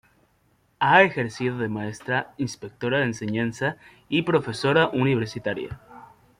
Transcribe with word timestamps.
Ha 0.79 1.03
ejercido 1.03 1.59
de 1.59 1.69
maestra, 1.69 2.33
inspectora 2.39 2.97
de 2.97 3.03
enseñanza 3.03 3.77
y 4.09 4.23
profesora 4.23 4.87
universitaria. 4.87 5.79